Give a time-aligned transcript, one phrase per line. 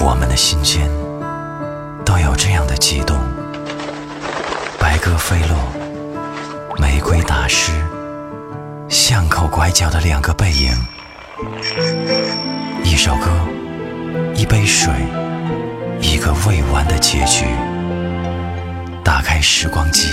[0.00, 0.88] 我们的心间
[2.04, 3.16] 都有这样的悸动。
[4.78, 5.56] 白鸽飞落，
[6.78, 7.72] 玫瑰打湿，
[8.88, 10.70] 巷口拐角的两个背影。
[12.84, 13.30] 一首歌，
[14.34, 14.92] 一杯水，
[16.00, 17.46] 一个未完的结局。
[19.04, 20.08] 打开时光机，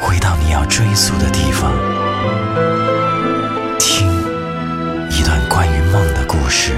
[0.00, 1.70] 回到你要追溯的地方，
[3.78, 4.08] 听
[5.10, 6.72] 一段关于梦的故事。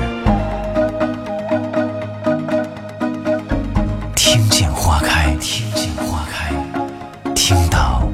[4.60, 6.54] 见花开，听见花开，
[7.34, 8.06] 听到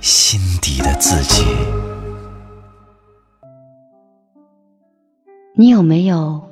[0.00, 1.42] 心底的自己。
[5.56, 6.48] 你有没有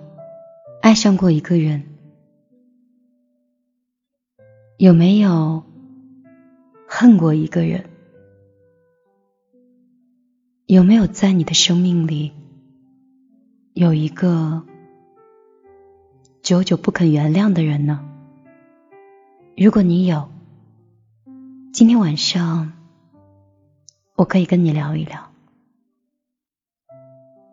[0.82, 1.84] 爱上过一个人？
[4.76, 5.62] 有没有
[6.88, 7.84] 恨过一个人？
[10.66, 12.32] 有没有在你的生命里
[13.72, 14.64] 有一个
[16.42, 18.04] 久久不肯原谅的人呢？
[19.60, 20.30] 如果你有，
[21.72, 22.74] 今天晚上
[24.14, 25.32] 我可以跟你聊一聊。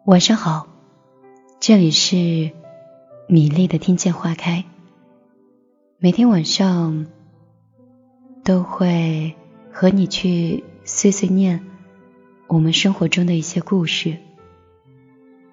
[0.05, 0.67] 晚上好。
[1.59, 2.51] 这里是
[3.27, 4.65] 米粒的听见花开，
[5.97, 7.07] 每天晚上
[8.43, 9.33] 都会
[9.71, 11.65] 和你去碎碎念
[12.45, 14.19] 我们生活中的一些故事，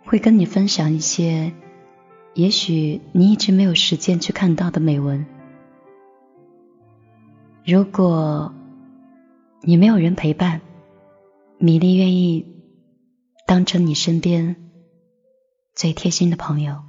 [0.04, 1.54] 会跟你分享一些
[2.34, 5.24] 也许你一直没有时间去看到的美文。
[7.64, 8.52] 如果
[9.60, 10.60] 你没有人陪伴，
[11.58, 12.44] 米粒愿意
[13.46, 14.56] 当成你身边。
[15.74, 16.82] 最贴心的朋友。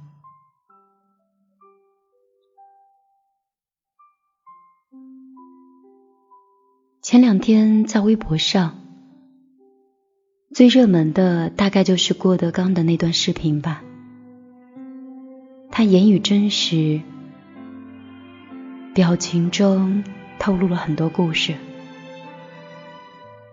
[7.00, 8.76] 前两天在微博上，
[10.52, 13.82] 最热门的大概就是郭德纲的那段视频吧。
[15.70, 17.00] 他言语真实，
[18.92, 20.04] 表情中
[20.38, 21.56] 透露了很多故事，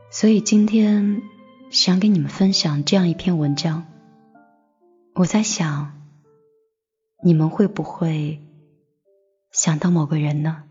[0.09, 1.21] 所以今天
[1.69, 3.85] 想给你们分享这样一篇文章。
[5.15, 5.93] 我在想，
[7.23, 8.41] 你们会不会
[9.51, 10.63] 想到某个人呢？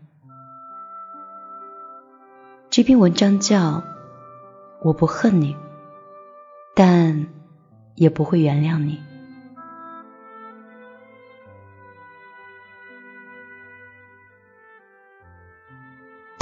[2.69, 3.57] 这篇文章叫
[4.83, 5.55] 《我不恨你，
[6.75, 7.27] 但
[7.95, 8.97] 也不会原谅你》。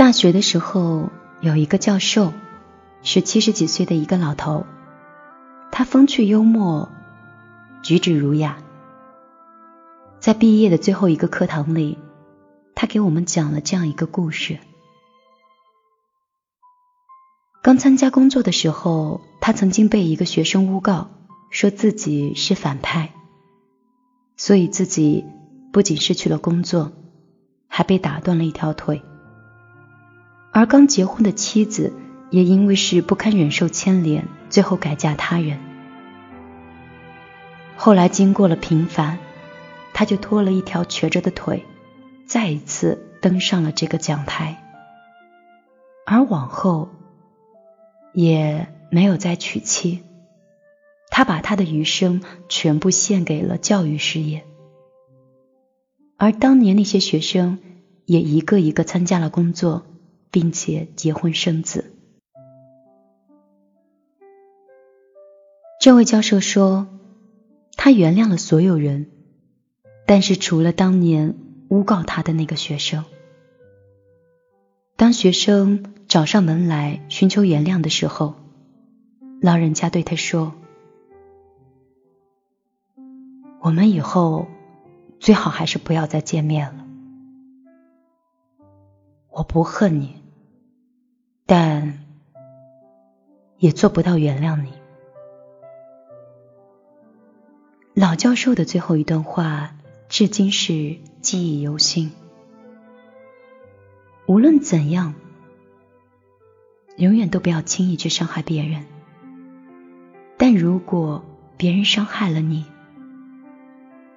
[0.09, 2.33] 大学的时候，有一个教授，
[3.03, 4.65] 是七十几岁的一个老头，
[5.71, 6.89] 他风趣幽默。
[7.83, 8.57] 举止儒雅，
[10.19, 11.99] 在毕业的最后一个课堂里，
[12.73, 14.57] 他给我们讲了这样一个故事。
[17.61, 21.11] 刚参加工作的时候，他曾经被一个学生诬告，
[21.51, 23.13] 说自己是反派，
[24.37, 25.23] 所以自己
[25.71, 26.93] 不仅失去了工作，
[27.67, 29.03] 还被打断了一条腿。
[30.51, 31.93] 而刚结婚的妻子
[32.31, 35.59] 也因为是不堪忍受牵连，最后改嫁他人。
[37.75, 39.19] 后来经过了平凡，
[39.93, 41.63] 他就拖了一条瘸着的腿，
[42.25, 44.61] 再一次登上了这个讲台，
[46.05, 46.89] 而往后
[48.13, 50.03] 也没有再娶妻。
[51.11, 54.45] 他把他的余生全部献给了教育事业，
[56.17, 57.59] 而当年那些学生
[58.05, 59.85] 也一个一个参加了工作，
[60.31, 61.93] 并且结婚生子。
[65.79, 66.87] 这位教授说。
[67.81, 69.09] 他原谅了所有人，
[70.05, 71.37] 但是除了当年
[71.69, 73.05] 诬告他的那个学生。
[74.97, 78.35] 当学生找上门来寻求原谅的时候，
[79.41, 80.53] 老人家对他说
[83.63, 84.47] ：“我们以后
[85.21, 86.85] 最好还是不要再见面了。
[89.29, 90.18] 我不恨你，
[93.59, 94.73] 也做不到原谅你。”
[97.93, 99.75] 老教授的最后一段话，
[100.07, 102.11] 至今是记忆犹新。
[104.25, 105.13] 无论怎样，
[106.97, 108.85] 永远都不要轻易去伤害别人。
[110.37, 111.25] 但如果
[111.57, 112.65] 别人伤害了你，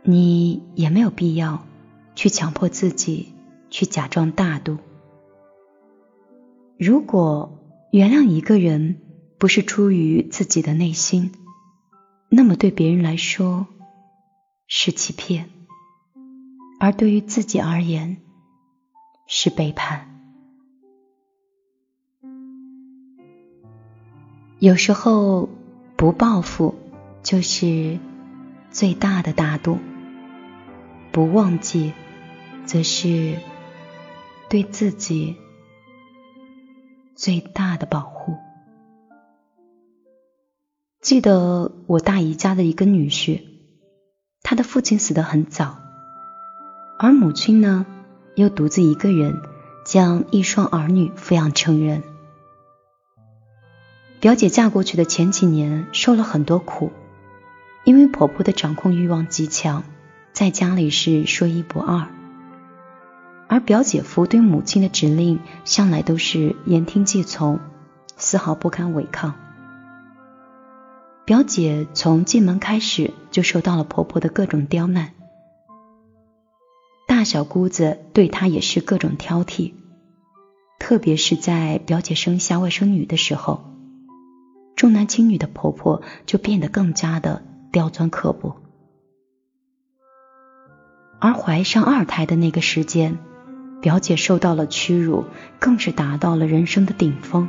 [0.05, 1.67] 你也没有必要
[2.15, 3.35] 去强迫自己
[3.71, 4.79] 去假装大度。
[6.79, 7.59] 如果
[7.91, 9.01] 原谅一个人
[9.43, 11.33] 不是出于自己的内心，
[12.29, 13.67] 那么对别人来说
[14.69, 15.51] 是欺骗，
[16.79, 18.19] 而对于自己而言
[19.27, 20.09] 是背叛。
[24.61, 25.49] 有时候
[25.97, 26.77] 不报复
[27.25, 27.99] 就是
[28.71, 29.81] 最大的大度。
[31.11, 31.93] 不忘记，
[32.65, 33.41] 则是
[34.49, 35.35] 对自己
[37.17, 38.37] 最大的保护。
[41.03, 43.43] 记得我大姨家的一个女婿，
[44.45, 45.79] 他的父亲死得很早，
[46.97, 47.85] 而母亲呢，
[48.37, 49.43] 又独自一个人
[49.85, 52.05] 将一双儿女抚养成人。
[54.21, 56.93] 表姐嫁过去的前几年受了很多苦，
[57.83, 59.83] 因为婆婆的掌控欲望极强。
[60.33, 62.07] 在家里是说一不二，
[63.49, 67.59] 而表姐夫对母亲的指令向来都是言听计从，
[68.17, 69.35] 丝毫不敢违抗。
[71.25, 75.13] 表姐从进门开始就受到了婆婆的各种刁难，
[77.07, 79.73] 大小姑子对她也是各种挑剔，
[80.81, 83.63] 特别是在表姐生下外甥女的时候，
[84.75, 88.57] 重男轻女的婆婆就变得更加的刁钻刻薄。
[91.21, 93.17] 而怀上二胎的那个时间，
[93.81, 95.25] 表姐受到了屈辱，
[95.61, 97.49] 更是达到了人生的顶峰。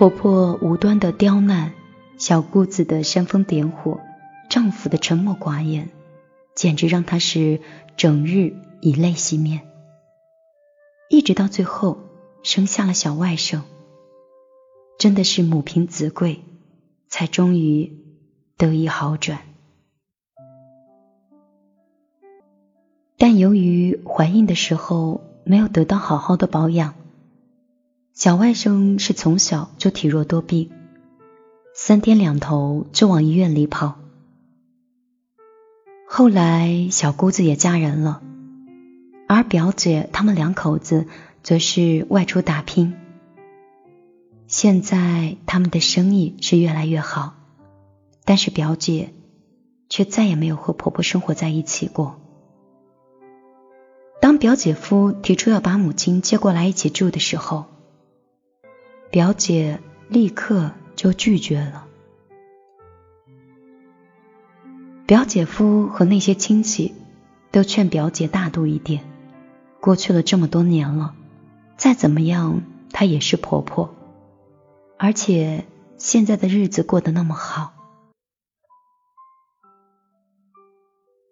[0.00, 1.74] 婆婆无端的刁难，
[2.16, 4.00] 小姑子的煽风点火，
[4.48, 5.90] 丈夫的沉默寡言，
[6.54, 7.60] 简直让她是
[7.98, 9.60] 整日以泪洗面。
[11.10, 11.98] 一直到最后
[12.42, 13.60] 生下了小外甥，
[14.98, 16.40] 真的是母凭子贵，
[17.10, 17.94] 才终于。
[18.56, 19.40] 得以好转，
[23.18, 26.94] 但由于怀孕的时候没有得到好好的保养，
[28.12, 30.70] 小外甥是从小就体弱多病，
[31.74, 33.98] 三天两头就往医院里跑。
[36.06, 38.20] 后来小姑子也嫁人了，
[39.26, 41.06] 而表姐他们两口子
[41.42, 42.94] 则是外出打拼，
[44.46, 47.34] 现在他们的生意是越来越好。
[48.26, 49.14] 但是表姐
[49.88, 52.20] 却再也没有和婆婆生活在一起过。
[54.20, 57.64] 当表姐夫提出要把母亲接过来一起住的时候，
[59.10, 61.86] 表姐立刻就拒绝了。
[65.04, 66.94] 表姐夫和那些亲戚
[67.50, 69.02] 都劝表姐大度一点，
[69.80, 71.16] 过去了这么多年了，
[71.76, 72.62] 再怎么样
[72.92, 73.92] 她也是婆婆，
[74.96, 75.64] 而且
[75.98, 77.72] 现在的日子过得那么好。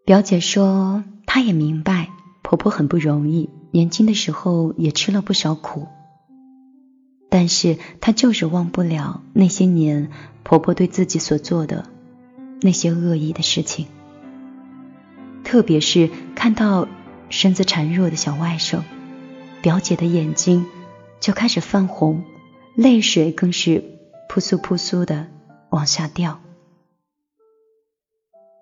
[0.04, 2.10] 表姐说，她也明白
[2.42, 5.86] 婆婆很不容易，年轻的时候也吃了不少苦，
[7.28, 10.10] 但是她就是忘不了那些年
[10.42, 11.86] 婆婆对自己所做的
[12.60, 13.86] 那些恶意的事情。
[15.44, 16.88] 特别是看到
[17.30, 18.82] 身子孱弱的小外甥，
[19.62, 20.66] 表姐的眼睛
[21.20, 22.24] 就开始泛红，
[22.74, 23.82] 泪水更是
[24.28, 25.28] 扑簌扑簌的
[25.70, 26.40] 往下掉，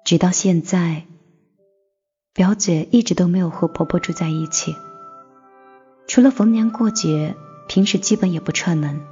[0.04, 1.04] 直到现在。
[2.32, 4.74] 表姐一直都没有和婆婆住在一起，
[6.06, 7.34] 除了逢年过节，
[7.66, 9.06] 平时基本也不串门。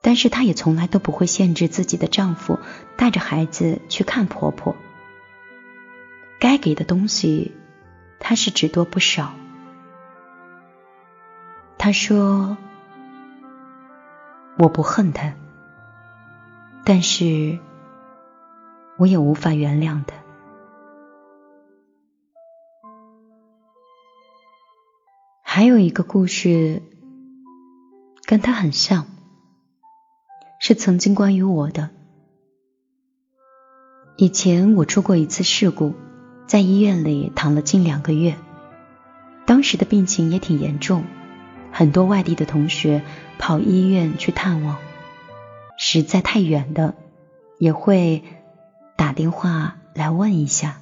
[0.00, 2.58] 但是她也从来都不会限制自己的丈夫
[2.96, 4.76] 带着孩子去看婆婆。
[6.38, 7.52] 该给的东西，
[8.18, 9.34] 她是只多不少。
[11.78, 12.56] 她说
[14.58, 15.34] ：“我不恨他，
[16.84, 17.58] 但是
[18.98, 20.16] 我也无法原谅他。”
[25.42, 26.82] 还有一个故事
[28.26, 29.06] 跟他很像，
[30.58, 31.90] 是曾经关于我的。
[34.16, 35.94] 以前我出过一次事故，
[36.46, 38.36] 在医院里躺了近两个月，
[39.44, 41.04] 当时的病情也挺严重，
[41.70, 43.02] 很多外地的同学
[43.38, 44.78] 跑医院去探望，
[45.78, 46.94] 实在太远的
[47.58, 48.24] 也会
[48.96, 50.80] 打电话来问一下。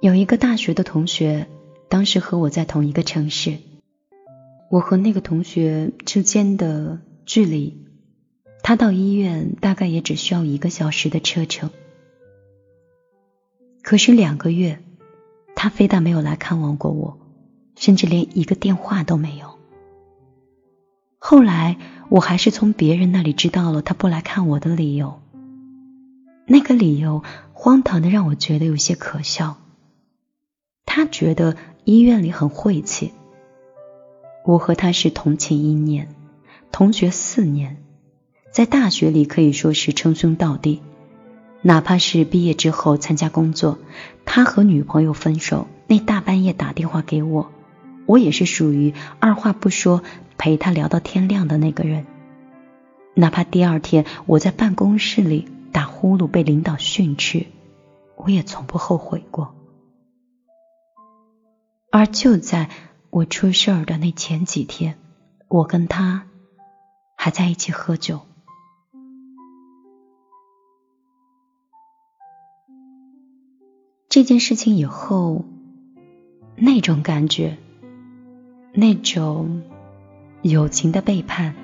[0.00, 1.48] 有一个大学的同学。
[1.90, 3.60] 当时和我在同一个城市，
[4.70, 7.86] 我和那个同学之间的距离，
[8.62, 11.70] 他到医院大概也只需要一个小时的车程。
[13.82, 14.82] 可是两个月，
[15.56, 17.18] 他非但没有来看望过我，
[17.76, 19.58] 甚至连一个电话都没有。
[21.18, 21.78] 后来
[22.10, 25.20] 我还是从别人那里知道了他不来看我的理由，
[26.46, 27.22] 那个理由
[27.52, 29.56] 荒唐的让我觉得有些可笑。
[30.84, 31.56] 他觉得。
[31.88, 33.12] 医院里很晦气。
[34.48, 36.08] 我和他是同寝一年，
[36.72, 37.84] 同学四年，
[38.50, 40.80] 在大学里可以说是称兄道弟。
[41.60, 43.78] 哪怕是毕业之后参加工作，
[44.24, 47.52] 他和女朋友分手，那大半夜打电话给我，
[48.06, 50.02] 我也是属于二话不说
[50.38, 52.06] 陪他聊到天亮的那个人。
[53.12, 57.44] 哪怕第二天我在办公室里打呼噜被领导训斥，
[58.16, 59.54] 我也从不后悔过。
[61.90, 62.70] 而就在
[63.10, 64.98] 我出事儿的那前几天，
[65.48, 66.26] 我跟他
[67.16, 68.20] 还在一起喝酒。
[74.08, 75.44] 这件事情以后，
[76.56, 77.56] 那种感觉，
[78.72, 79.62] 那种
[80.42, 81.54] 友情的背叛，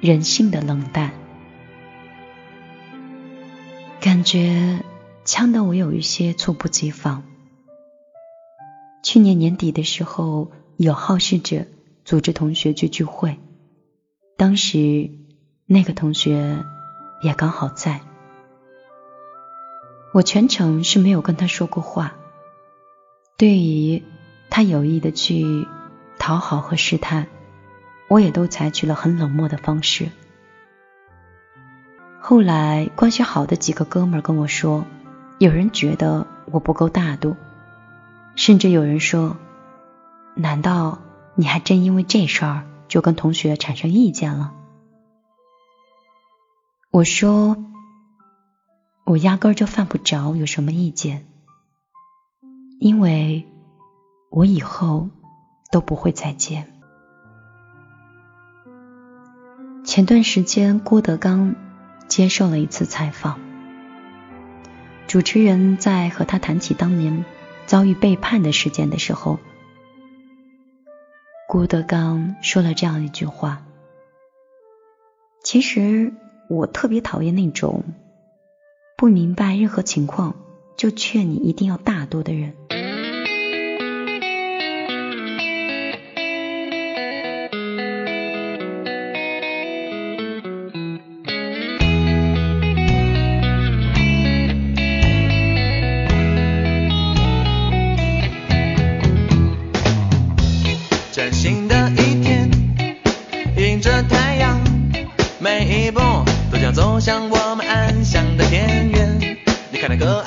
[0.00, 1.12] 人性的冷淡，
[4.00, 4.84] 感觉
[5.24, 7.24] 呛得我有一些猝不及防。
[9.02, 10.50] 去年年底的时候，
[10.82, 11.66] 有好事者
[12.06, 13.38] 组织同学去聚会，
[14.38, 15.10] 当时
[15.66, 16.64] 那个同学
[17.20, 18.00] 也刚好在。
[20.14, 22.14] 我全程是没有跟他说过话，
[23.36, 24.02] 对于
[24.48, 25.68] 他有意的去
[26.18, 27.26] 讨好和试探，
[28.08, 30.08] 我也都采取了很冷漠的方式。
[32.20, 34.86] 后来关系好的几个哥们儿跟我说，
[35.36, 37.36] 有人觉得我不够大度。
[38.34, 39.36] 甚至有人说
[40.34, 41.00] ：“难道
[41.34, 44.54] 你还真因为这事儿就跟同学产生意见了？”
[46.90, 47.56] 我说
[49.06, 51.26] ：“我压根儿就犯不着有什么意见，
[52.78, 53.46] 因为
[54.30, 55.08] 我以后
[55.70, 56.72] 都不会再见。”
[59.84, 61.54] 前段时间，郭德纲
[62.08, 63.40] 接受了一次采访，
[65.06, 67.24] 主持人在和他谈起当年。
[67.66, 69.38] 遭遇背叛的事件的时候，
[71.50, 73.66] 郭德纲说了这样一句话
[75.42, 76.12] ：“其实
[76.48, 77.82] 我特别讨厌那种
[78.96, 80.36] 不明白任何情况
[80.76, 82.54] 就劝你一定要大度的人。”
[101.32, 102.50] 新的一天
[103.56, 104.60] 迎着太阳
[105.38, 106.00] 每一步
[106.50, 109.38] 都将走向我们安详的田园。
[109.70, 110.20] 你看那个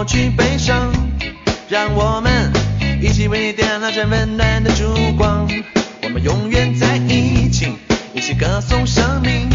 [0.00, 0.90] 抹去悲伤，
[1.68, 2.50] 让我们
[3.02, 5.46] 一起为你点亮这温暖的烛光。
[6.02, 7.74] 我们永远在一起，
[8.14, 9.46] 一起歌颂生命，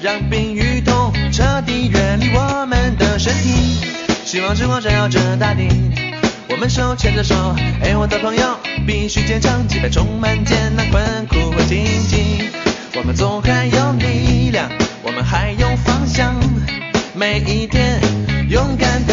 [0.00, 3.86] 让病与痛彻底远离我们的身体。
[4.24, 5.68] 希望之光照耀着大地，
[6.48, 7.34] 我们手牵着手。
[7.82, 8.56] 哎，我的朋友，
[8.86, 12.48] 必须坚强，即便充满艰难困苦和荆棘。
[12.94, 14.70] 我们总还有力量，
[15.02, 16.34] 我们还有方向，
[17.14, 18.00] 每一天
[18.48, 19.05] 勇敢。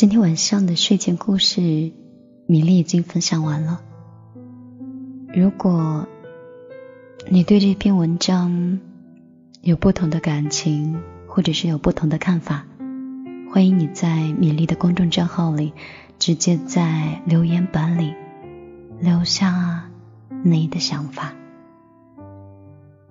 [0.00, 1.60] 今天晚上的睡前故事，
[2.46, 3.82] 米粒已经分享完了。
[5.28, 6.08] 如果
[7.28, 8.80] 你对这篇文章
[9.60, 12.64] 有不同的感情，或者是有不同的看法，
[13.52, 15.74] 欢迎你在米粒的公众账号里，
[16.18, 18.14] 直接在留言板里
[19.00, 19.90] 留下
[20.42, 21.34] 你的想法。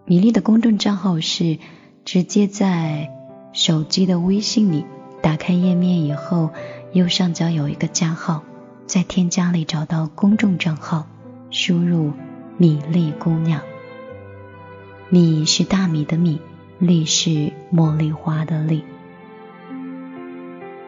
[0.06, 1.60] 米粒的公众账号是
[2.04, 3.12] 直接在
[3.54, 4.86] 手机的微信里
[5.22, 6.50] 打开页面以后。
[6.92, 8.44] 右上角有一个加号，
[8.88, 11.08] 在添加里找到公众账号，
[11.52, 12.14] 输入
[12.58, 13.62] “米粒姑娘”。
[15.10, 16.42] 米是大米的米，
[16.80, 18.84] 粒是茉莉花的粒。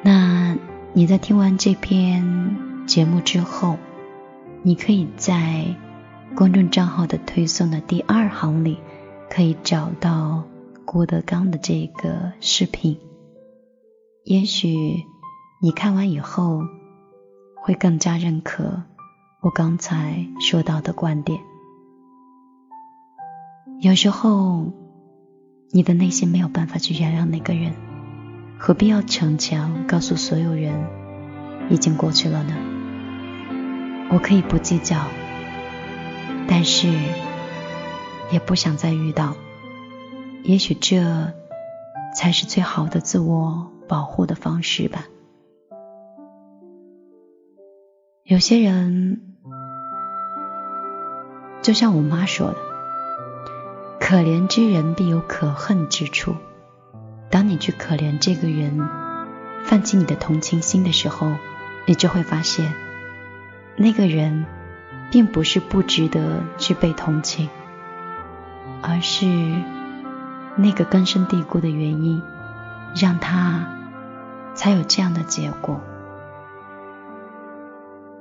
[0.01, 0.57] 那
[0.93, 2.55] 你在听完这篇
[2.87, 3.77] 节目之后，
[4.63, 5.75] 你可以在
[6.35, 8.79] 公众账号的推送的第二行里，
[9.29, 10.43] 可以找到
[10.83, 12.97] 郭德纲的这个视频。
[14.23, 15.05] 也许。
[15.63, 16.63] 你看完以后，
[17.61, 18.81] 会更加认可
[19.41, 21.39] 我刚才说到的观点。
[23.79, 24.73] 有时候，
[25.69, 27.75] 你的内心没有办法去原谅那个人，
[28.57, 30.73] 何必要逞强，告诉所有人
[31.69, 32.55] 已经过去了呢？
[34.09, 34.97] 我可以不计较，
[36.47, 36.91] 但是
[38.31, 39.35] 也不想再遇到。
[40.41, 41.31] 也许这
[42.15, 45.05] 才是最好的自我保护的方式吧。
[48.31, 49.19] 有些人，
[51.61, 52.55] 就像我妈说的
[53.99, 56.37] ：“可怜之人必有可恨之处。”
[57.29, 58.87] 当你去可怜这个人，
[59.65, 61.33] 泛起你的同情心的时候，
[61.85, 62.73] 你就会发现，
[63.75, 64.45] 那个人
[65.11, 67.49] 并不是不值得去被同情，
[68.81, 69.25] 而是
[70.55, 72.23] 那个根深蒂固的原因，
[72.95, 73.67] 让他
[74.53, 75.81] 才有这样的结果。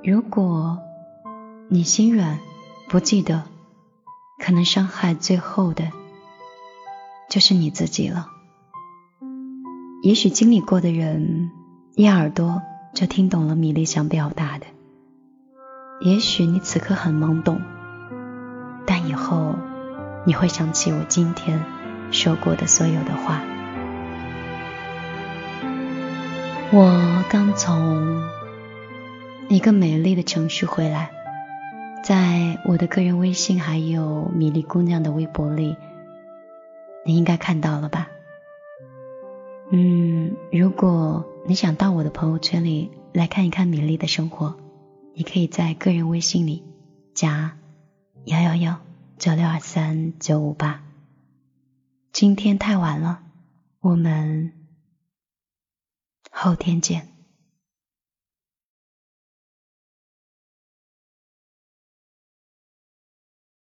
[0.03, 0.79] 如果
[1.69, 2.39] 你心软
[2.89, 3.43] 不记得，
[4.39, 5.91] 可能伤害最后的
[7.29, 8.27] 就是你自己了。
[10.01, 11.51] 也许经历过的人
[11.93, 12.63] 一耳朵
[12.95, 14.65] 就听懂了米粒想表达的。
[15.99, 17.61] 也许你此刻很懵懂，
[18.87, 19.55] 但以后
[20.25, 21.63] 你会想起我今天
[22.09, 23.43] 说过的所有的话。
[26.71, 28.40] 我刚从。
[29.51, 31.11] 一个美丽的城市回来，
[32.05, 35.75] 在我的个人微信还有米粒姑娘的微博里，
[37.05, 38.07] 你应该看到了吧？
[39.69, 44.55] 嗯，如果你想到我的朋友圈里来看一看米粒的生活，
[45.15, 46.63] 你可以在个人微信里
[47.13, 47.57] 加
[48.23, 48.79] 幺幺幺
[49.17, 50.81] 九六二三九五八。
[52.13, 53.21] 今天太晚了，
[53.81, 54.53] 我们
[56.31, 57.10] 后天见。